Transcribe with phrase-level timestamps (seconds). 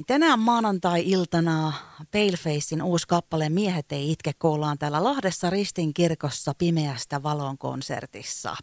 [0.00, 1.72] Niin tänään maanantai-iltana
[2.12, 8.56] Palefacein uusi kappale Miehet ei itke kuullaan täällä Lahdessa Ristin kirkossa Pimeästä valon konsertissa.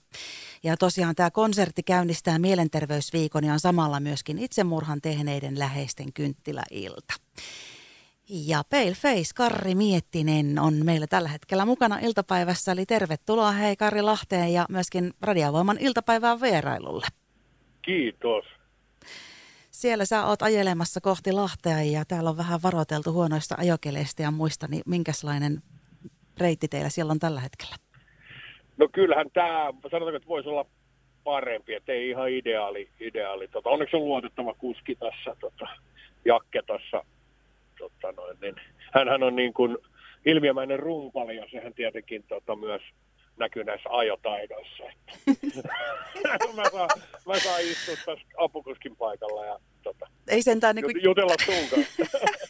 [0.63, 7.13] Ja tosiaan tämä konsertti käynnistää mielenterveysviikon ja on samalla myöskin itsemurhan tehneiden läheisten kynttiläilta.
[8.29, 14.54] Ja Paleface Karri Miettinen on meillä tällä hetkellä mukana iltapäivässä, eli tervetuloa hei Karri Lahteen
[14.54, 17.08] ja myöskin Radiovoiman iltapäivään vierailulle.
[17.81, 18.56] Kiitos.
[19.81, 24.68] Siellä sä oot ajelemassa kohti Lahtea ja täällä on vähän varoiteltu huonoista ajokeleista ja muista,
[24.68, 25.62] niin minkälainen
[26.40, 27.76] reitti teillä siellä on tällä hetkellä?
[28.77, 30.66] No kyllähän tämä, sanotaanko, että voisi olla
[31.23, 32.90] parempi, että ei ihan ideaali.
[32.99, 33.48] ideaali.
[33.48, 35.68] Tota, onneksi on luotettava kuski tässä, tota,
[36.26, 37.05] Jakke tuossa.
[37.80, 38.55] Tota noin, niin,
[38.94, 39.77] hänhän on niin kuin
[40.26, 42.82] ilmiömäinen rumpali ja sehän tietenkin tota, myös
[43.40, 44.84] näkyy näissä ajotaidoissa.
[46.55, 46.90] mä, saan,
[47.27, 51.04] mä saan istua tässä apukuskin paikalla ja tota, ei sentään niin kuin...
[51.04, 51.86] jutella sun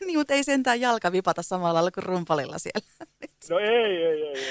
[0.07, 2.87] niin, mutta ei sentään jalka vipata samalla lailla kuin rumpalilla siellä.
[3.49, 4.37] no ei, ei, ei.
[4.37, 4.43] ei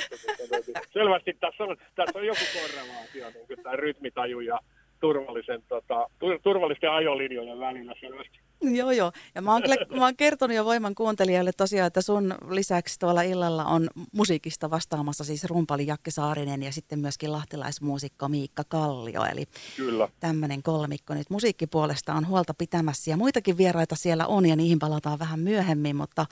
[0.92, 4.60] selvästi tässä on, tässä on joku korrelaatio, niin kuin tämä rytmitaju ja
[5.06, 6.06] turvallisen, tota,
[6.42, 8.38] turvallisten ajolinjojen välillä selvästi.
[8.62, 9.12] Joo, joo.
[9.34, 13.22] Ja mä oon, kyllä, mä oon kertonut jo Voiman kuuntelijoille tosiaan, että sun lisäksi tuolla
[13.22, 19.24] illalla on musiikista vastaamassa siis rumpali Jakke Saarinen ja sitten myöskin lahtilaismuusikko Miikka Kallio.
[19.24, 19.44] Eli
[19.76, 20.08] Kyllä.
[20.20, 25.18] tämmöinen kolmikko nyt musiikkipuolesta on huolta pitämässä ja muitakin vieraita siellä on ja niihin palataan
[25.18, 26.26] vähän myöhemmin, mutta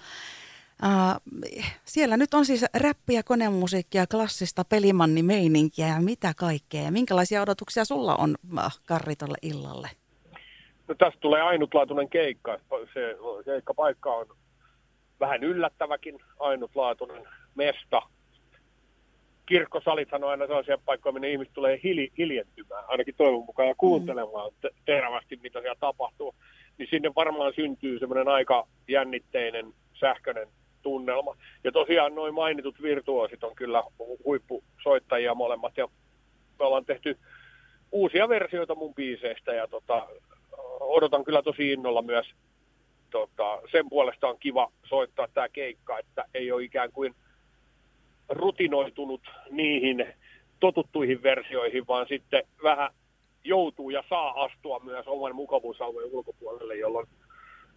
[0.82, 1.40] Uh,
[1.84, 6.90] siellä nyt on siis räppiä, konemusiikkia, klassista pelimannimeininkiä ja mitä kaikkea.
[6.90, 8.34] Minkälaisia odotuksia sulla on,
[8.86, 9.88] Karri, tuolle illalle?
[10.88, 12.58] No tästä tulee ainutlaatuinen keikka.
[12.94, 14.26] Se keikkapaikka on
[15.20, 17.22] vähän yllättäväkin, ainutlaatuinen
[17.54, 18.02] mesta.
[19.46, 24.52] Kirkkosalithan on aina sellaisia paikkoja, minne ihmiset tulee hili, hiljentymään, ainakin toivon mukaan, ja kuuntelemaan
[24.62, 24.70] mm.
[24.84, 26.34] terävästi, mitä siellä tapahtuu.
[26.78, 30.48] Niin sinne varmaan syntyy semmoinen aika jännitteinen, sähköinen
[30.84, 31.36] tunnelma.
[31.64, 33.82] Ja tosiaan noin mainitut virtuosit on kyllä
[34.24, 35.88] huippusoittajia molemmat, ja
[36.58, 37.18] me ollaan tehty
[37.92, 40.06] uusia versioita mun biiseistä, ja tota,
[40.80, 42.26] odotan kyllä tosi innolla myös.
[43.10, 47.14] Tota, sen puolesta on kiva soittaa tämä keikka, että ei ole ikään kuin
[48.28, 49.20] rutinoitunut
[49.50, 50.06] niihin
[50.60, 52.90] totuttuihin versioihin, vaan sitten vähän
[53.44, 57.06] joutuu ja saa astua myös oman mukavuusalueen ulkopuolelle, jolloin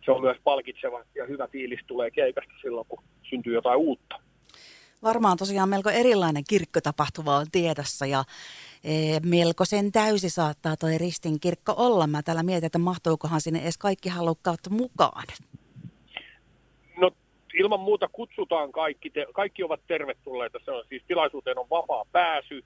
[0.07, 4.15] se on myös palkitseva ja hyvä fiilis tulee keikasta silloin, kun syntyy jotain uutta.
[5.03, 8.23] Varmaan tosiaan melko erilainen kirkkotapahtuma on tiedossa ja
[8.83, 12.07] e, melkoisen täysi saattaa toi Ristin kirkko olla.
[12.07, 15.27] Mä täällä mietin, että mahtuukohan sinne edes kaikki halukkaat mukaan.
[16.97, 17.11] No
[17.53, 20.59] ilman muuta kutsutaan kaikki, te, kaikki ovat tervetulleita.
[20.65, 22.63] Se on siis tilaisuuteen on vapaa pääsy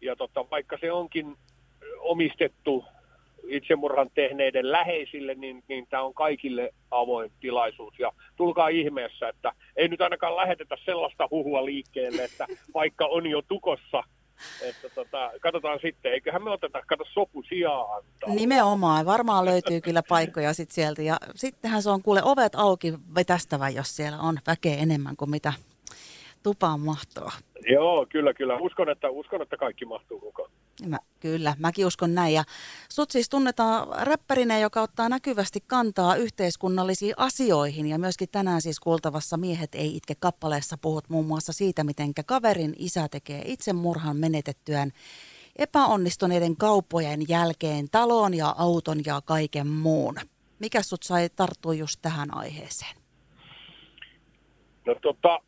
[0.00, 1.36] ja tota, vaikka se onkin
[1.98, 2.84] omistettu
[3.48, 7.98] itsemurhan tehneiden läheisille, niin, niin tämä on kaikille avoin tilaisuus.
[7.98, 13.42] Ja tulkaa ihmeessä, että ei nyt ainakaan lähetetä sellaista huhua liikkeelle, että vaikka on jo
[13.42, 14.02] tukossa,
[14.62, 18.04] että tota, katsotaan sitten, eiköhän me oteta, kato sopu sijaan.
[18.26, 23.68] Nimenomaan, varmaan löytyy kyllä paikkoja sit sieltä ja sittenhän se on kuule ovet auki vetästävä,
[23.68, 25.52] jos siellä on väkeä enemmän kuin mitä
[26.42, 27.30] tupaan mahtuu.
[27.68, 28.56] Joo, kyllä, kyllä.
[28.56, 30.50] Uskon, että, uskon, että kaikki mahtuu mukaan.
[30.86, 32.34] Mä, kyllä, mäkin uskon näin.
[32.34, 32.44] Ja
[32.88, 37.86] sut siis tunnetaan räppärinä, joka ottaa näkyvästi kantaa yhteiskunnallisiin asioihin.
[37.86, 42.74] Ja myöskin tänään siis kuultavassa Miehet ei itke kappaleessa puhut muun muassa siitä, miten kaverin
[42.78, 44.90] isä tekee itsemurhan menetettyään
[45.56, 50.14] epäonnistuneiden kauppojen jälkeen talon ja auton ja kaiken muun.
[50.58, 52.96] Mikä sut sai tarttua just tähän aiheeseen?
[54.86, 55.40] No tota,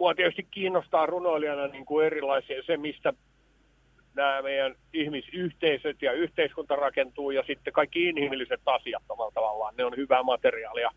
[0.00, 3.12] mua tietysti kiinnostaa runoilijana niin kuin erilaisia se, mistä
[4.14, 9.74] nämä meidän ihmisyhteisöt ja yhteiskunta rakentuu ja sitten kaikki inhimilliset asiat omalla tavallaan.
[9.76, 10.90] Ne on hyvää materiaalia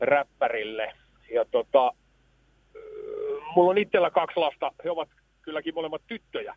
[0.00, 0.92] räppärille.
[1.34, 1.92] Ja tota,
[3.56, 5.08] mulla on itsellä kaksi lasta, he ovat
[5.42, 6.54] kylläkin molemmat tyttöjä,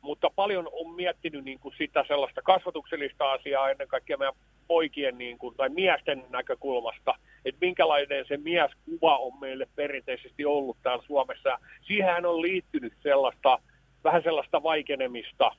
[0.00, 4.34] mutta paljon on miettinyt niin kuin sitä sellaista kasvatuksellista asiaa ennen kaikkea meidän
[4.66, 7.14] poikien niin kuin, tai miesten näkökulmasta,
[7.44, 11.58] että minkälainen se mieskuva on meille perinteisesti ollut täällä Suomessa.
[11.86, 13.58] Siihen on liittynyt sellaista
[14.06, 15.50] vähän sellaista vaikenemista,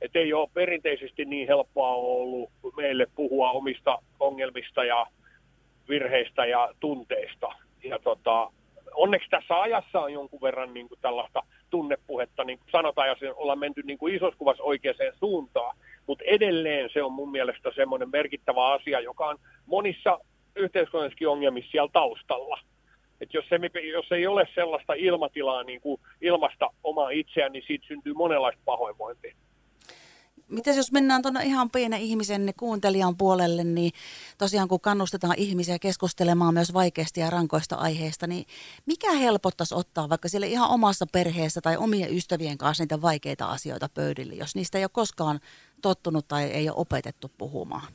[0.00, 5.06] että ei ole perinteisesti niin helppoa ollut meille puhua omista ongelmista ja
[5.88, 7.48] virheistä ja tunteista.
[7.84, 8.50] Ja tota,
[8.94, 13.58] onneksi tässä ajassa on jonkun verran niin kuin tällaista tunnepuhetta, niin kuin sanotaan, ja ollaan
[13.58, 15.76] menty niin kuin isossa kuvassa oikeaan suuntaan,
[16.06, 20.18] mutta edelleen se on mun mielestä semmoinen merkittävä asia, joka on monissa
[20.56, 22.60] yhteiskunnallisissa ongelmissa siellä taustalla.
[23.20, 23.56] Et jos, se,
[23.92, 29.34] jos ei ole sellaista ilmatilaa niin kuin ilmasta omaa itseään, niin siitä syntyy monenlaista pahoinvointia.
[30.48, 33.92] Miten jos mennään tuonne ihan pienen ihmisen niin kuuntelijan puolelle, niin
[34.38, 38.44] tosiaan kun kannustetaan ihmisiä keskustelemaan myös vaikeista ja rankoista aiheista, niin
[38.86, 43.88] mikä helpottaisi ottaa vaikka sille ihan omassa perheessä tai omien ystävien kanssa niitä vaikeita asioita
[43.94, 45.40] pöydille, jos niistä ei ole koskaan
[45.82, 47.92] tottunut tai ei ole opetettu puhumaan?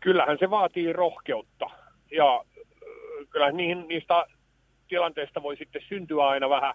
[0.00, 1.66] Kyllähän se vaatii rohkeutta
[2.10, 2.44] ja
[3.30, 4.26] kyllä niihin, niistä
[4.88, 6.74] tilanteista voi sitten syntyä aina vähän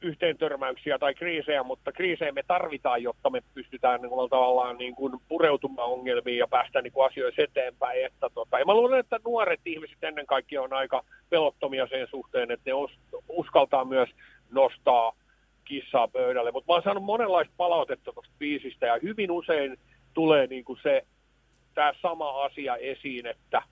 [0.00, 4.94] yhteen törmäyksiä tai kriisejä, mutta kriisejä me tarvitaan, jotta me pystytään niin kuin, tavallaan niin
[4.94, 8.06] kuin, pureutumaan ongelmiin ja päästään niin kuin, asioissa eteenpäin.
[8.06, 12.50] Että, tota, ja mä luulen, että nuoret ihmiset ennen kaikkea on aika pelottomia sen suhteen,
[12.50, 12.72] että ne
[13.28, 14.10] uskaltaa myös
[14.50, 15.12] nostaa
[15.64, 16.52] kissaa pöydälle.
[16.52, 19.76] Mutta mä oon saanut monenlaista palautetta tuosta biisistä ja hyvin usein
[20.14, 21.02] tulee niin kuin se,
[21.74, 23.62] tämä sama asia esiin, että,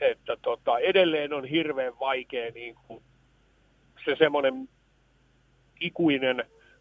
[0.00, 3.02] että tota, edelleen on hirveän vaikea niin kuin,
[4.04, 4.68] se semmoinen
[5.80, 6.40] ikuinen,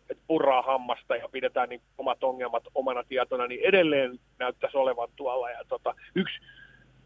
[0.10, 5.50] että purraa hammasta ja pidetään niin omat ongelmat omana tietona, niin edelleen näyttäisi olevan tuolla.
[5.50, 6.40] Ja tota, yksi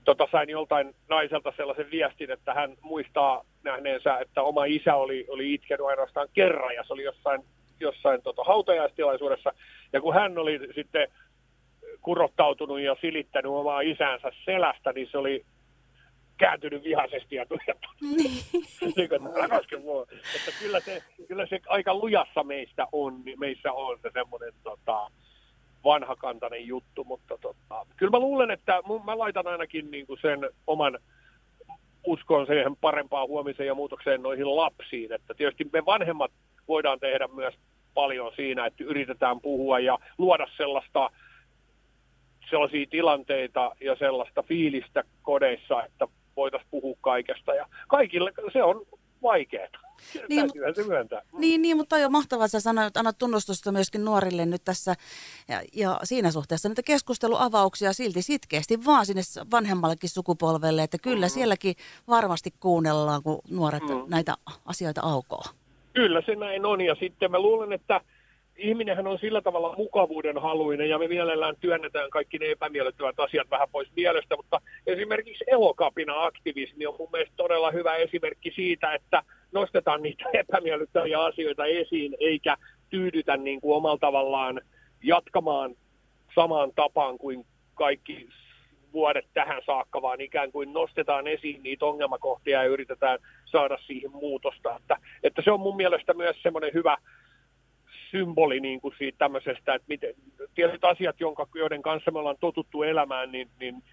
[0.05, 5.53] tota, sain joltain naiselta sellaisen viestin, että hän muistaa nähneensä, että oma isä oli, oli
[5.53, 7.41] itkenyt ainoastaan kerran ja se oli jossain,
[7.79, 9.53] jossain tota, hautajaistilaisuudessa.
[9.93, 11.07] Ja kun hän oli sitten
[12.01, 15.45] kurottautunut ja silittänyt omaa isänsä selästä, niin se oli
[16.39, 17.45] kääntynyt vihaisesti ja.
[18.01, 18.41] Niin.
[18.95, 19.09] niin
[20.35, 25.11] että kyllä se, kyllä se aika lujassa meistä on, meissä on se semmoinen tota,
[25.83, 30.99] vanhakantainen juttu, mutta tota, kyllä mä luulen, että mä laitan ainakin niin kuin sen oman
[32.07, 36.31] uskon siihen parempaan huomiseen ja muutokseen noihin lapsiin, että tietysti me vanhemmat
[36.67, 37.53] voidaan tehdä myös
[37.93, 41.09] paljon siinä, että yritetään puhua ja luoda sellaista
[42.49, 46.07] sellaisia tilanteita ja sellaista fiilistä kodeissa, että
[46.39, 47.53] voitaisiin puhua kaikesta.
[47.53, 48.85] Ja kaikille se on
[49.23, 49.67] vaikeaa.
[50.29, 51.21] Niin, se myöntää.
[51.33, 51.39] Mm.
[51.39, 54.95] Niin, niin, mutta on jo mahtavaa, että sanoit, annat tunnustusta myöskin nuorille nyt tässä.
[55.47, 59.21] Ja, ja siinä suhteessa niitä keskusteluavauksia silti sitkeästi vaan sinne
[59.51, 61.29] vanhemmallekin sukupolvelle, että kyllä mm.
[61.29, 61.75] sielläkin
[62.07, 64.03] varmasti kuunnellaan, kun nuoret mm.
[64.07, 64.33] näitä
[64.65, 65.43] asioita aukoo.
[65.93, 68.01] Kyllä se näin on, ja sitten mä luulen, että
[68.59, 73.67] ihminenhän on sillä tavalla mukavuuden haluinen ja me mielellään työnnetään kaikki ne epämiellyttävät asiat vähän
[73.71, 80.01] pois mielestä, mutta esimerkiksi elokapina aktivismi on mun mielestä todella hyvä esimerkki siitä, että nostetaan
[80.01, 82.57] niitä epämiellyttäviä asioita esiin eikä
[82.89, 84.61] tyydytä niin kuin omalla tavallaan
[85.03, 85.75] jatkamaan
[86.35, 87.45] samaan tapaan kuin
[87.75, 88.29] kaikki
[88.93, 94.75] vuodet tähän saakka, vaan ikään kuin nostetaan esiin niitä ongelmakohtia ja yritetään saada siihen muutosta.
[94.75, 96.97] Että, että se on mun mielestä myös semmoinen hyvä,
[98.11, 100.13] symboli niin kuin siitä tämmöisestä, että miten,
[100.55, 103.83] tietyt asiat, jonka, joiden kanssa me ollaan totuttu elämään, niin, niin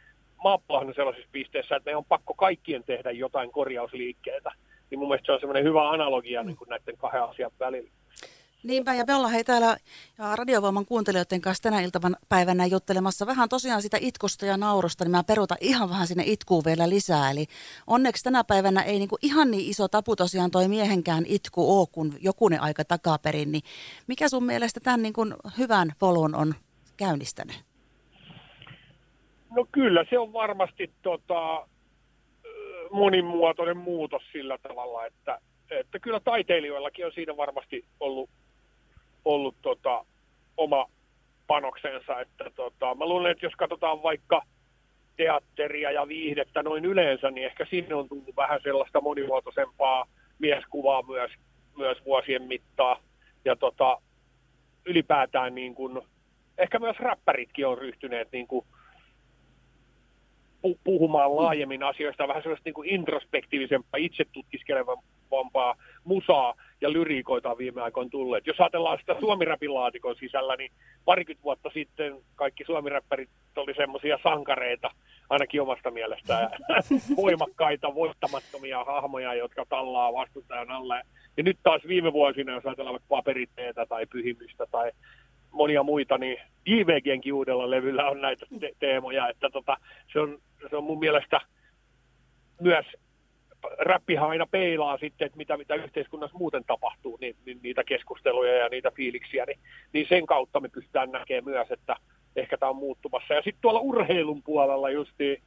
[0.44, 4.52] maapallohan on sellaisessa pisteessä, että me on pakko kaikkien tehdä jotain korjausliikkeitä.
[4.90, 7.90] Niin mun mielestä se on semmoinen hyvä analogia niin kuin näiden kahden asian välillä.
[8.66, 9.76] Niinpä, ja me ollaan hei täällä
[10.18, 15.10] ja Radiovoiman kuuntelijoiden kanssa tänä iltavan päivänä juttelemassa vähän tosiaan sitä itkusta ja naurusta, niin
[15.10, 17.30] mä perutan ihan vähän sinne itkuun vielä lisää.
[17.30, 17.46] Eli
[17.86, 22.12] onneksi tänä päivänä ei niinku ihan niin iso tapu tosiaan toi miehenkään itku ole kuin
[22.20, 23.52] jokunen aika takaperin.
[23.52, 23.62] Niin
[24.06, 25.22] mikä sun mielestä tämän niinku
[25.58, 26.54] hyvän polun on
[26.96, 27.56] käynnistänyt?
[29.56, 31.66] No kyllä, se on varmasti tota,
[32.90, 35.38] monimuotoinen muutos sillä tavalla, että,
[35.70, 38.30] että kyllä taiteilijoillakin on siinä varmasti ollut
[39.26, 40.04] ollut tota,
[40.56, 40.86] oma
[41.46, 42.20] panoksensa.
[42.20, 44.42] Että tota, mä luulen, että jos katsotaan vaikka
[45.16, 50.06] teatteria ja viihdettä noin yleensä, niin ehkä sinne on tullut vähän sellaista monimuotoisempaa
[50.38, 51.30] mieskuvaa myös,
[51.76, 53.00] myös vuosien mittaa.
[53.44, 54.00] Ja tota,
[54.86, 56.02] ylipäätään niin kun,
[56.58, 58.66] ehkä myös räppäritkin on ryhtyneet niin kun,
[60.84, 67.82] puhumaan laajemmin asioista, vähän sellaista niin kuin introspektiivisempaa, itse tutkiskelevampaa musaa ja lyriikoita on viime
[67.82, 68.46] aikoina tulleet.
[68.46, 70.72] Jos ajatellaan sitä suomirapin laatikon sisällä, niin
[71.04, 74.90] parikymmentä vuotta sitten kaikki suomiräppärit oli semmoisia sankareita,
[75.30, 76.50] ainakin omasta mielestään,
[77.22, 81.02] voimakkaita, voittamattomia hahmoja, jotka tallaa vastustajan alle.
[81.36, 84.92] Ja nyt taas viime vuosina, jos ajatellaan paperiteetä tai pyhimystä tai
[85.50, 89.76] monia muita, niin JVGnkin uudella levyllä on näitä te- teemoja, että tota,
[90.12, 90.38] se, on,
[90.70, 91.40] se on mun mielestä
[92.60, 92.86] myös
[93.78, 98.68] räppihan aina peilaa sitten, että mitä, mitä yhteiskunnassa muuten tapahtuu, niin, niin niitä keskusteluja ja
[98.68, 99.58] niitä fiiliksiä, niin,
[99.92, 101.96] niin sen kautta me pystytään näkemään myös, että
[102.36, 103.34] ehkä tämä on muuttumassa.
[103.34, 105.42] Ja sitten tuolla urheilun puolella justiin,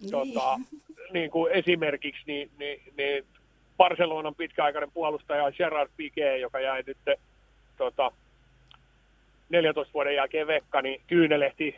[0.00, 0.10] niin.
[0.10, 0.60] Tota,
[1.12, 3.24] niin kuin esimerkiksi, niin, niin, niin
[3.76, 6.98] Barcelonan pitkäaikainen puolustaja Gerard Piqué, joka jäi nyt
[7.76, 8.12] tota,
[9.48, 11.76] 14 vuoden jälkeen Vekka, niin kyynelehti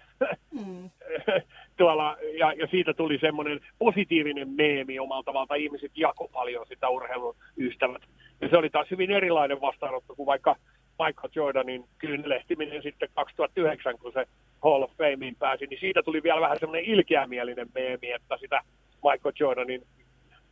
[0.52, 0.90] mm.
[1.78, 5.54] tuolla, ja, ja siitä tuli semmoinen positiivinen meemi omalta tavalta.
[5.54, 8.02] Ihmiset jako paljon sitä urheilun ystävät.
[8.40, 10.56] Ja se oli taas hyvin erilainen vastaanotto kuin vaikka
[10.98, 14.26] Michael Jordanin kyynelehtiminen sitten 2009, kun se
[14.62, 18.60] Hall of Fameen pääsi, niin siitä tuli vielä vähän semmoinen ilkeämielinen meemi, että sitä
[18.94, 19.82] Michael Jordanin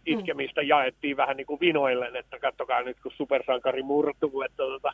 [0.06, 0.68] itkemistä mm.
[0.68, 4.92] jaettiin vähän niin kuin vinoillen, että kattokaa nyt kun supersankari murtuu, että tota,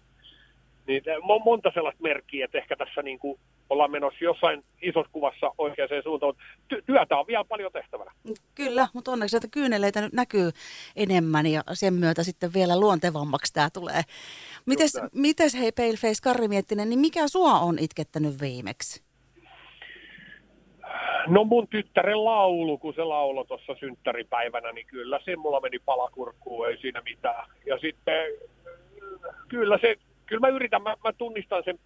[0.86, 1.02] niin
[1.44, 6.34] monta sellaista merkkiä, että ehkä tässä niin kuin ollaan menossa jossain isossa kuvassa oikeaan suuntaan,
[6.34, 8.10] mutta työtä on vielä paljon tehtävänä.
[8.54, 10.50] Kyllä, mutta onneksi että kyyneleitä nyt näkyy
[10.96, 14.02] enemmän ja sen myötä sitten vielä luontevammaksi tämä tulee.
[14.66, 19.02] Mites, mites hei Paleface Karri Miettinen, niin mikä sua on itkettänyt viimeksi?
[21.26, 26.68] No mun tyttären laulu, kun se laulo tuossa synttäripäivänä, niin kyllä se mulla meni palakurkkuun,
[26.68, 27.50] ei siinä mitään.
[27.66, 28.24] Ja sitten
[29.48, 29.96] kyllä se,
[30.32, 31.78] kyllä mä yritän, mä, mä tunnistan sen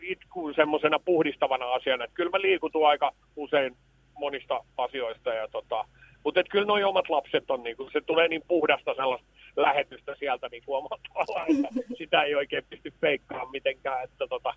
[0.00, 3.76] itkuun semmoisena puhdistavana asiana, että kyllä mä liikutun aika usein
[4.18, 5.84] monista asioista ja tota,
[6.24, 10.14] mutta että kyllä nuo omat lapset on, niin kuin, se tulee niin puhdasta sellaista lähetystä
[10.18, 11.68] sieltä niin omalla tavallaan, että
[11.98, 14.04] sitä ei oikein pysty feikkaamaan mitenkään.
[14.04, 14.54] Että tota,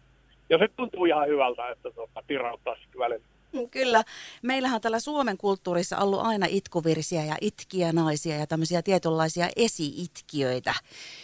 [0.49, 3.25] ja se tuntuu ihan hyvältä, että tota, tirauttaa sitten välillä.
[3.71, 4.03] Kyllä.
[4.41, 10.73] Meillähän on täällä Suomen kulttuurissa ollut aina itkuvirsiä ja itkiä naisia ja tämmöisiä tietynlaisia esi-itkiöitä.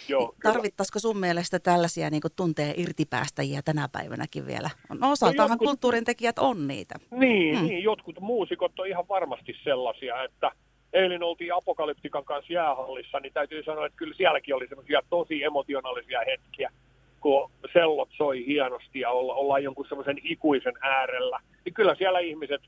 [0.07, 4.69] Joo, Tarvittaisiko sun mielestä tällaisia niin tuntee irtipäästäjiä tänä päivänäkin vielä?
[4.99, 6.95] No osaltahan no, jotkut, kulttuurin tekijät on niitä.
[7.11, 7.67] Niin, hmm.
[7.67, 10.51] niin, jotkut muusikot on ihan varmasti sellaisia, että
[10.93, 16.19] eilen oltiin Apokalyptikan kanssa jäähallissa, niin täytyy sanoa, että kyllä sielläkin oli semmoisia tosi emotionaalisia
[16.27, 16.71] hetkiä
[17.23, 22.61] kun sellot soi hienosti ja olla, ollaan jonkun semmoisen ikuisen äärellä, niin kyllä siellä ihmiset,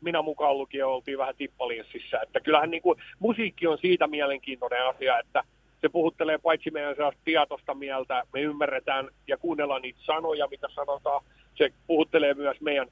[0.00, 2.20] minä mukaan lukien, oltiin vähän tippalinssissä.
[2.22, 5.44] Että kyllähän niin kuin, musiikki on siitä mielenkiintoinen asia, että
[5.80, 11.24] se puhuttelee paitsi meidän tietoista mieltä, me ymmärretään ja kuunnellaan niitä sanoja, mitä sanotaan.
[11.54, 12.88] Se puhuttelee myös meidän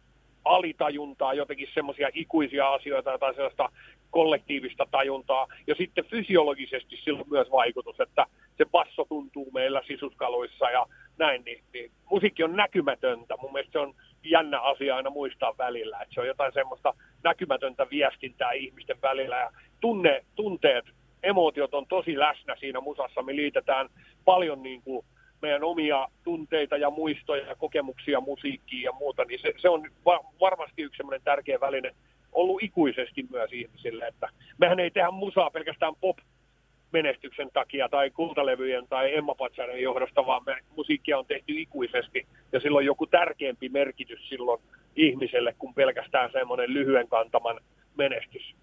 [0.46, 3.68] alitajuntaa, jotenkin semmoisia ikuisia asioita tai sellaista
[4.10, 5.46] kollektiivista tajuntaa.
[5.66, 8.26] Ja sitten fysiologisesti sillä on myös vaikutus, että
[8.58, 10.86] se basso tuntuu meillä sisuskaluissa ja
[11.18, 13.34] näin, niin, niin musiikki on näkymätöntä.
[13.42, 17.86] Mun mielestä se on jännä asia aina muistaa välillä, että se on jotain semmoista näkymätöntä
[17.90, 19.50] viestintää ihmisten välillä ja
[19.80, 20.84] tunne, tunteet,
[21.22, 23.22] emootiot on tosi läsnä siinä musassa.
[23.22, 23.88] Me liitetään
[24.24, 25.06] paljon niin kuin
[25.46, 30.24] meidän omia tunteita ja muistoja ja kokemuksia musiikkiin ja muuta, niin se, se on va-
[30.40, 31.94] varmasti yksi semmoinen tärkeä väline
[32.32, 36.18] ollut ikuisesti myös ihmisille, että mehän ei tehdä musaa pelkästään pop
[36.92, 42.60] menestyksen takia tai kultalevyjen tai Emma Patsanen johdosta, vaan me musiikkia on tehty ikuisesti ja
[42.60, 44.62] sillä on joku tärkeämpi merkitys silloin
[44.96, 47.60] ihmiselle kuin pelkästään semmoinen lyhyen kantaman
[47.96, 48.54] menestys.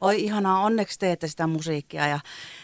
[0.00, 2.20] Oi ihanaa, onneksi teette sitä musiikkia ja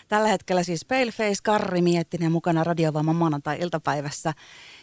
[0.09, 4.33] tällä hetkellä siis Paleface Karri Miettinen mukana Radiovoiman maanantai-iltapäivässä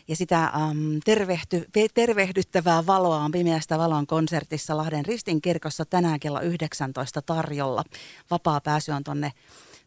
[0.07, 6.41] ja sitä um, tervehty, tervehdyttävää valoa on Pimeästä valon konsertissa Lahden Ristin kirkossa tänään kello
[6.41, 7.83] 19 tarjolla.
[8.31, 9.31] Vapaa pääsy on tonne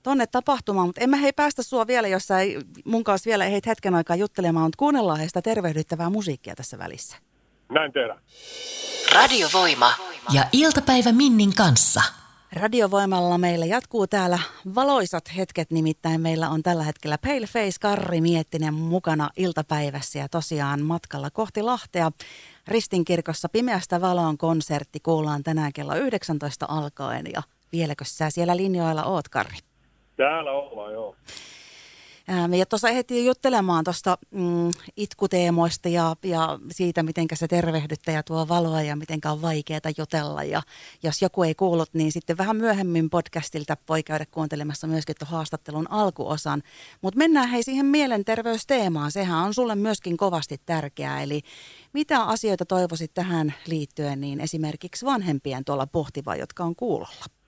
[0.03, 3.45] tonne tapahtumaan, mutta en mä hei päästä sua vielä, jos sä ei mun kanssa vielä
[3.45, 7.17] heit hetken aikaa juttelemaan, mutta kuunnellaan heistä tervehdyttävää musiikkia tässä välissä.
[7.69, 8.21] Näin tehdään.
[9.15, 9.93] Radiovoima
[10.33, 12.24] ja iltapäivä Minnin kanssa.
[12.57, 14.39] Radiovoimalla meillä jatkuu täällä
[14.75, 21.31] valoisat hetket, nimittäin meillä on tällä hetkellä Paleface Karri Miettinen mukana iltapäivässä ja tosiaan matkalla
[21.31, 22.11] kohti Lahtea.
[22.69, 27.43] Ristinkirkossa Pimeästä valoon konsertti kuullaan tänään kello 19 alkaen ja
[27.73, 29.59] vieläkö sä siellä linjoilla oot, Karri?
[30.17, 31.17] Täällä ollaan, joo.
[32.59, 38.83] Ja tuossa ehti juttelemaan tuosta mm, itkuteemoista ja, ja siitä, miten se tervehdyttäjä tuo valoa
[38.83, 40.43] ja miten on vaikeaa jutella.
[40.43, 40.63] Ja
[41.03, 45.91] jos joku ei kuullut, niin sitten vähän myöhemmin podcastilta voi käydä kuuntelemassa myöskin tuon haastattelun
[45.91, 46.63] alkuosan.
[47.03, 49.13] Mutta mennään hei siihen mielenterveysteemaan.
[49.13, 51.23] Sehän on sulle myöskin kovasti tärkeää.
[51.23, 51.41] Eli
[51.93, 57.44] mitä asioita toivoisit tähän liittyen, niin esimerkiksi vanhempien tuolla pohtiva, jotka on kuulolla?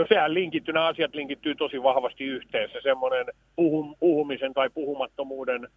[0.00, 2.70] No sehän linkittyy, nämä asiat linkittyy tosi vahvasti yhteen.
[2.72, 3.26] Se semmoinen
[3.56, 5.68] puhum, puhumisen tai puhumattomuuden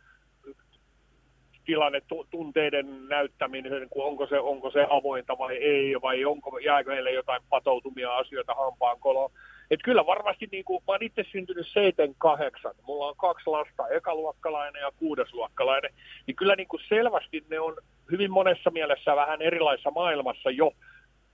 [1.65, 7.41] tilanne, tunteiden näyttäminen, onko se, onko se avointa vai ei, vai onko, jääkö heille jotain
[7.49, 9.31] patoutumia asioita hampaan koloon.
[9.71, 11.67] Et kyllä varmasti, niin kuin, mä oon itse syntynyt
[12.69, 15.93] 7-8, mulla on kaksi lasta, ekaluokkalainen ja kuudesluokkalainen,
[16.27, 17.75] niin kyllä niin kuin selvästi ne on
[18.11, 20.71] hyvin monessa mielessä vähän erilaisessa maailmassa jo,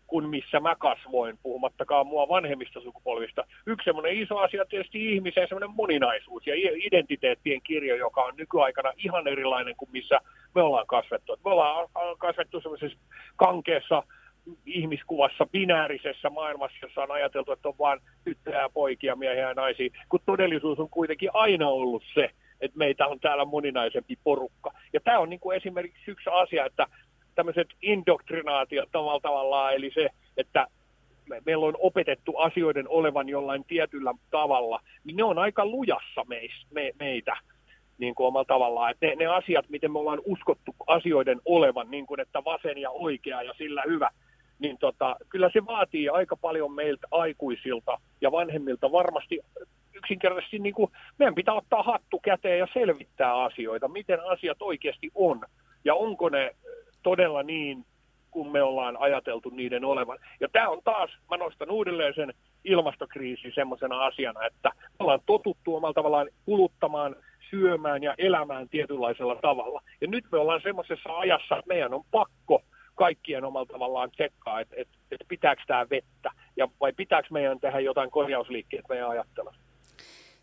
[0.09, 3.43] kuin missä mä kasvoin, puhumattakaan mua vanhemmista sukupolvista.
[3.65, 9.27] Yksi semmoinen iso asia tietysti ihmisen semmoinen moninaisuus ja identiteettien kirjo, joka on nykyaikana ihan
[9.27, 10.19] erilainen kuin missä
[10.55, 11.37] me ollaan kasvettu.
[11.45, 11.87] Me ollaan
[12.17, 12.97] kasvettu semmoisessa
[13.35, 14.03] kankeessa
[14.65, 20.19] ihmiskuvassa, binäärisessä maailmassa, jossa on ajateltu, että on vain tyttöjä poikia, miehiä ja naisia, kun
[20.25, 22.29] todellisuus on kuitenkin aina ollut se,
[22.61, 24.71] että meitä on täällä moninaisempi porukka.
[24.93, 26.87] Ja tämä on niin kuin esimerkiksi yksi asia, että
[27.35, 30.67] tämmöiset indoktrinaatiot tavalla tavallaan, eli se, että
[31.29, 36.51] me, meillä on opetettu asioiden olevan jollain tietyllä tavalla, niin ne on aika lujassa meis,
[36.71, 37.37] me, meitä.
[37.97, 38.91] niin kuin omalla tavallaan.
[38.91, 42.89] Että ne, ne asiat, miten me ollaan uskottu asioiden olevan, niin kuin että vasen ja
[42.89, 44.09] oikea ja sillä hyvä,
[44.59, 49.39] niin tota, kyllä se vaatii aika paljon meiltä aikuisilta ja vanhemmilta varmasti
[49.93, 55.41] yksinkertaisesti niin kuin, meidän pitää ottaa hattu käteen ja selvittää asioita, miten asiat oikeasti on
[55.85, 56.55] ja onko ne
[57.03, 57.85] todella niin,
[58.31, 60.17] kun me ollaan ajateltu niiden olevan.
[60.39, 65.75] Ja tämä on taas, mä nostan uudelleen sen ilmastokriisi semmoisena asiana, että me ollaan totuttu
[65.75, 67.15] omalla tavallaan kuluttamaan,
[67.49, 69.81] syömään ja elämään tietynlaisella tavalla.
[70.01, 72.61] Ja nyt me ollaan semmoisessa ajassa, että meidän on pakko
[72.95, 77.79] kaikkien omalla tavallaan tsekkaa, että, että, että pitääkö tämä vettä ja vai pitääkö meidän tehdä
[77.79, 79.68] jotain korjausliikkeet meidän ajattelussa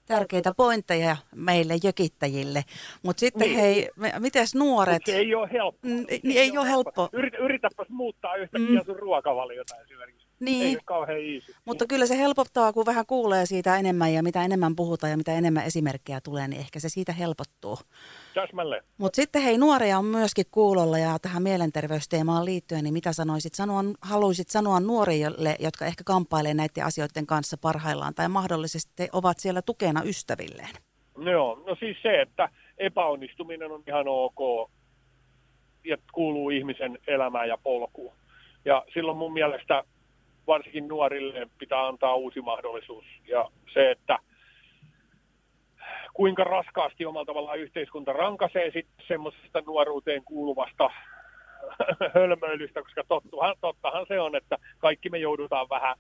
[0.07, 2.65] tärkeitä pointteja meille jökittäjille.
[3.03, 3.59] Mutta sitten niin.
[3.59, 4.95] hei, miten nuoret?
[4.95, 5.89] Mut se ei ole helppo.
[5.89, 7.09] Mm, ei, ei, ei ole helppo.
[7.13, 8.87] Yritä, yritäpäs muuttaa yhtäkkiä mm.
[8.87, 10.27] sun ruokavaliota esimerkiksi.
[10.41, 10.79] Niin.
[11.09, 11.43] Ei.
[11.65, 15.33] Mutta kyllä se helpottaa, kun vähän kuulee siitä enemmän ja mitä enemmän puhutaan ja mitä
[15.33, 17.79] enemmän esimerkkejä tulee, niin ehkä se siitä helpottuu.
[18.41, 18.83] Täsmälleen.
[18.99, 23.81] Mutta sitten hei, nuoria on myöskin kuulolla ja tähän mielenterveysteemaan liittyen, niin mitä sanoisit sanoa,
[24.01, 30.03] haluaisit sanoa nuorille, jotka ehkä kamppailee näiden asioiden kanssa parhaillaan tai mahdollisesti ovat siellä tukena
[30.05, 30.75] ystävilleen?
[31.19, 34.71] Joo, no siis se, että epäonnistuminen on ihan ok
[35.85, 38.15] ja kuuluu ihmisen elämään ja polkuun.
[38.65, 39.85] Ja silloin mun mielestä
[40.47, 43.05] varsinkin nuorille pitää antaa uusi mahdollisuus.
[43.29, 44.19] Ja se, että
[46.17, 50.91] kuinka raskaasti omalla tavallaan yhteiskunta rankaisee sitten semmoisesta nuoruuteen kuuluvasta
[52.15, 55.97] hölmöilystä, koska tottuhan, tottahan se on, että kaikki me joudutaan vähän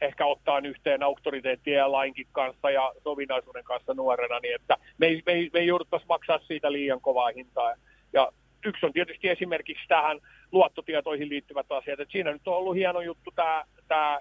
[0.00, 5.22] ehkä ottaa yhteen auktoriteettien ja lainkin kanssa ja sovinnaisuuden kanssa nuorena, niin että me ei,
[5.26, 7.74] me ei, me ei jouduttaisi maksaa siitä liian kovaa hintaa.
[8.12, 8.32] Ja
[8.64, 10.20] yksi on tietysti esimerkiksi tähän
[10.52, 12.00] luottotietoihin liittyvät asiat.
[12.00, 14.20] Et siinä nyt on ollut hieno juttu tämä, tämä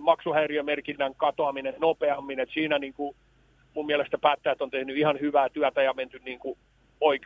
[0.00, 3.16] maksuhäiriömerkinnän katoaminen nopeammin, että siinä niin kuin
[3.78, 6.58] mun mielestä päättäjät on tehnyt ihan hyvää työtä ja menty niin kuin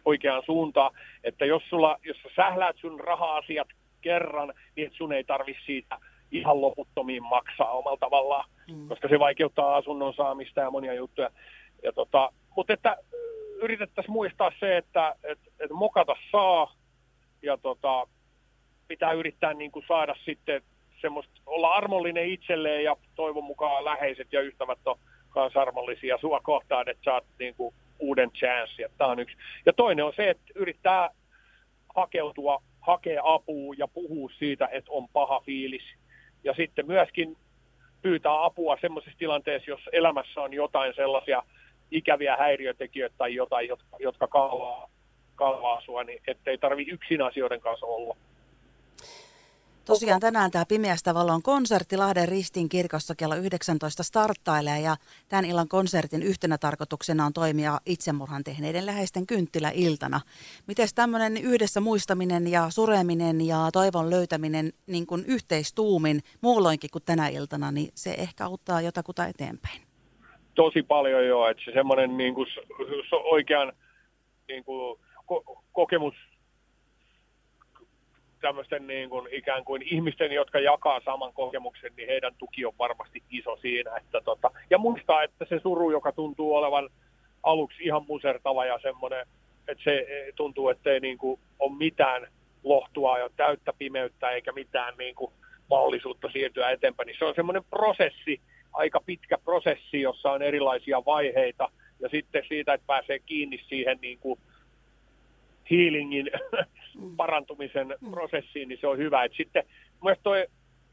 [0.05, 0.95] oikeaan suuntaan,
[1.25, 3.69] että jos, sulla, jos sä sähläät sun raha-asiat
[4.01, 5.99] kerran, niin että sun ei tarvi siitä
[6.31, 8.89] ihan loputtomiin maksaa omalla tavallaan, mm.
[8.89, 11.31] koska se vaikeuttaa asunnon saamista ja monia juttuja.
[11.83, 12.97] Ja tota, mutta että
[13.63, 16.75] yritettäisiin muistaa se, että et, et mokata saa
[17.43, 18.07] ja tota,
[18.89, 20.63] pitää yrittää niin kuin saada sitten
[21.01, 24.99] semmoista, olla armollinen itselleen ja toivon mukaan läheiset ja ystävät on
[25.33, 28.83] kanssa armollisia sua kohtaan, että saat niin kuin uuden chance.
[28.83, 29.37] Ja, tämä on yksi.
[29.67, 31.11] ja toinen on se, että yrittää
[31.95, 35.83] hakeutua, hakea apua ja puhua siitä, että on paha fiilis.
[36.45, 37.37] Ja sitten myöskin
[38.03, 41.43] pyytää apua semmoisessa tilanteessa, jos elämässä on jotain sellaisia
[41.91, 44.91] ikäviä häiriötekijöitä tai jotain, jotka, jotka kalvaa,
[45.35, 48.17] kalvaa sua, niin ettei tarvi yksin asioiden kanssa olla.
[49.85, 54.97] Tosiaan tänään tämä Pimeästä valon konsertti Lahden Ristin kirkossa kello 19 starttailee ja
[55.29, 60.21] tämän illan konsertin yhtenä tarkoituksena on toimia itsemurhan tehneiden läheisten kynttiläiltana.
[60.67, 67.29] Miten tämmöinen yhdessä muistaminen ja sureminen ja toivon löytäminen niin kuin yhteistuumin muulloinkin kuin tänä
[67.29, 69.83] iltana, niin se ehkä auttaa jotakuta eteenpäin?
[70.55, 72.47] Tosi paljon joo, että se semmoinen niin kuin,
[73.25, 73.73] oikean
[74.49, 74.99] niin kuin,
[75.33, 76.15] ko- kokemus
[78.43, 83.23] tämmöisten niin kuin, ikään kuin ihmisten, jotka jakaa saman kokemuksen, niin heidän tuki on varmasti
[83.31, 83.97] iso siinä.
[83.97, 86.89] Että tota, ja muistaa, että se suru, joka tuntuu olevan
[87.43, 89.27] aluksi ihan musertava ja semmoinen,
[89.69, 92.27] että se e, tuntuu, että ei niin kuin, ole mitään
[92.65, 95.33] lohtua ja täyttä pimeyttä eikä mitään niin kuin,
[95.71, 98.41] mahdollisuutta siirtyä eteenpäin, niin se on semmoinen prosessi,
[98.73, 101.69] aika pitkä prosessi, jossa on erilaisia vaiheita,
[102.01, 104.41] ja sitten siitä, että pääsee kiinni siihen niin kuin
[105.71, 106.31] healingin.
[107.17, 109.25] parantumisen prosessiin, niin se on hyvä.
[109.25, 109.65] Et sitten
[110.05, 110.47] myös toi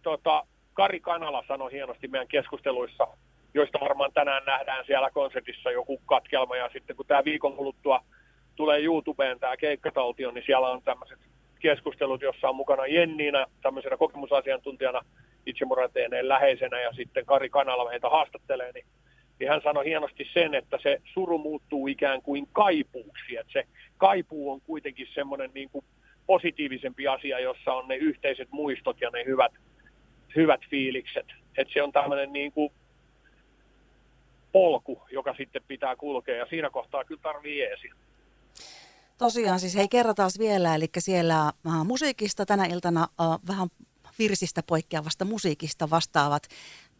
[0.03, 3.07] tota, Kari Kanala sanoi hienosti meidän keskusteluissa,
[3.53, 8.03] joista varmaan tänään nähdään siellä konsertissa joku katkelma, ja sitten kun tämä viikon kuluttua
[8.55, 11.19] tulee YouTubeen tämä keikkataltio, niin siellä on tämmöiset
[11.59, 15.01] keskustelut, jossa on mukana Jenniina tämmöisenä kokemusasiantuntijana
[15.45, 18.85] itsemurhateeneen läheisenä ja sitten Kari Kanala meitä haastattelee, niin,
[19.39, 23.63] niin hän sanoi hienosti sen, että se suru muuttuu ikään kuin kaipuuksi, että se
[23.97, 25.86] kaipuu on kuitenkin semmoinen niin kuin
[26.28, 29.52] positiivisempi asia, jossa on ne yhteiset muistot ja ne hyvät,
[30.36, 31.25] hyvät fiilikset.
[31.58, 32.71] Että se on tämmöinen niin kuin
[34.52, 37.89] polku, joka sitten pitää kulkea ja siinä kohtaa kyllä tarvii jeesi.
[39.17, 43.67] Tosiaan siis hei kerrataan vielä, eli siellä äh, musiikista tänä iltana äh, vähän
[44.19, 46.43] virsistä poikkeavasta musiikista vastaavat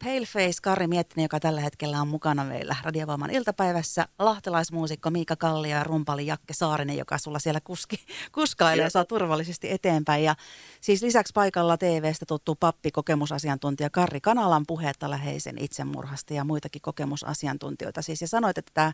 [0.04, 4.08] Paleface Kari Miettinen, joka tällä hetkellä on mukana meillä Radiovoiman iltapäivässä.
[4.18, 7.96] Lahtelaismuusikko Miika Kallio ja rumpali Jakke Saarinen, joka sulla siellä kuski,
[8.32, 10.24] kuskailee ja saa turvallisesti eteenpäin.
[10.24, 10.34] Ja
[10.80, 18.02] siis lisäksi paikalla TV-stä tuttu pappi, kokemusasiantuntija Karri Kanalan puhetta läheisen itsemurhasta ja muitakin kokemusasiantuntijoita.
[18.02, 18.92] Siis ja sanoit, että tämä,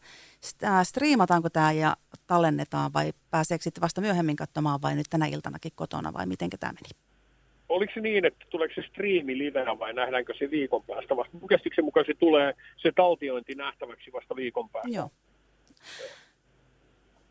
[0.58, 5.72] tämä striimataanko tämä ja tallennetaan vai pääseekö sitten vasta myöhemmin katsomaan vai nyt tänä iltanakin
[5.74, 7.05] kotona vai miten tämä meni?
[7.68, 11.38] Oliko se niin, että tuleeko se striimi livenä vai nähdäänkö se viikon päästä vasta?
[11.48, 14.88] Käsitykseni mukaan se tulee se taltiointi nähtäväksi vasta viikon päästä.
[14.96, 15.10] Joo.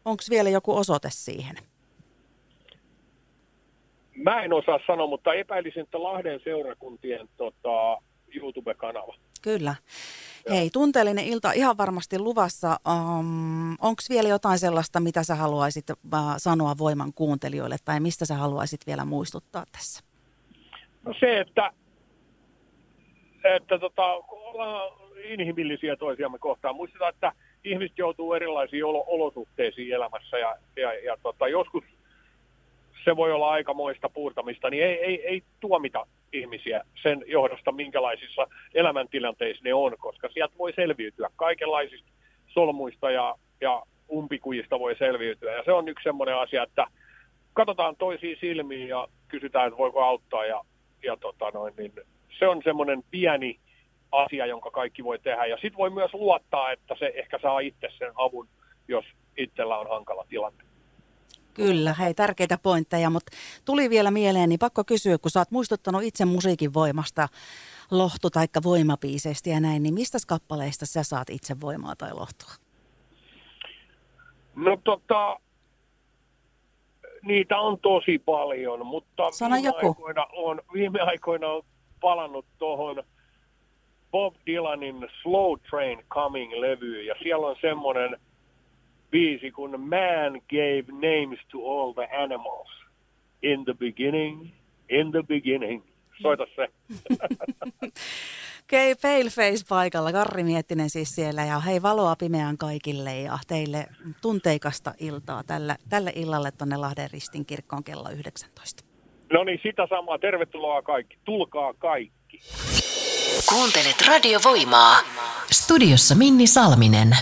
[0.06, 1.56] Onko vielä joku osoite siihen?
[4.16, 7.98] Mä en osaa sanoa, mutta epäilisin, että Lahden seurakuntien tota,
[8.36, 9.16] YouTube-kanava.
[9.42, 9.76] Kyllä.
[10.50, 12.80] Hei, tunteellinen ilta ihan varmasti luvassa.
[12.88, 15.98] Um, Onko vielä jotain sellaista, mitä sä haluaisit uh,
[16.38, 20.04] sanoa voiman kuuntelijoille tai mistä sä haluaisit vielä muistuttaa tässä?
[21.06, 21.72] No se, että,
[23.44, 24.92] että tota, ollaan
[25.24, 26.76] inhimillisiä toisiamme kohtaan.
[26.76, 27.32] Muistetaan, että
[27.64, 31.84] ihmiset joutuu erilaisiin olo- olosuhteisiin elämässä ja, ja, ja tota, joskus
[33.04, 39.64] se voi olla aikamoista puurtamista, niin ei, ei, ei tuomita ihmisiä sen johdosta, minkälaisissa elämäntilanteissa
[39.64, 42.10] ne on, koska sieltä voi selviytyä kaikenlaisista
[42.48, 45.56] solmuista ja, ja umpikujista voi selviytyä.
[45.56, 46.88] Ja se on yksi semmoinen asia, että
[47.54, 50.62] katsotaan toisiin silmiin ja kysytään, että voiko auttaa ja
[51.06, 51.94] ja tota noin, niin
[52.40, 53.60] se on semmoinen pieni
[54.12, 55.46] asia, jonka kaikki voi tehdä.
[55.46, 58.48] Ja sitten voi myös luottaa, että se ehkä saa itse sen avun,
[58.88, 59.06] jos
[59.38, 60.64] itsellä on hankala tilanne.
[61.54, 63.32] Kyllä, hei, tärkeitä pointteja, mutta
[63.66, 67.28] tuli vielä mieleen, niin pakko kysyä, kun sä oot muistuttanut itse musiikin voimasta,
[67.92, 72.52] lohtu- tai voimapiiseistä ja näin, niin mistä kappaleista sä saat itse voimaa tai lohtua?
[74.56, 75.40] No tota,
[77.26, 79.88] niitä on tosi paljon, mutta viime, joku.
[79.88, 81.64] Aikoina on, viime aikoina on
[82.02, 83.04] palannut tuohon
[84.12, 88.20] Bob Dylanin Slow Train Coming-levyyn, ja siellä on semmoinen
[89.12, 92.70] biisi kun Man gave names to all the animals.
[93.42, 94.52] In the beginning,
[94.90, 95.84] in the beginning.
[96.22, 96.68] Soita se.
[98.66, 100.12] Okei, okay, Paleface paikalla.
[100.12, 103.86] Karri Miettinen siis siellä ja hei valoa pimeään kaikille ja teille
[104.22, 108.84] tunteikasta iltaa tällä, tälle illalle tuonne Lahden ristin kirkkoon kello 19.
[109.34, 110.18] No niin, sitä samaa.
[110.20, 111.18] Tervetuloa kaikki.
[111.26, 112.40] Tulkaa kaikki.
[113.50, 114.96] Kuuntelet radiovoimaa.
[115.52, 117.18] Studiossa Minni Salminen.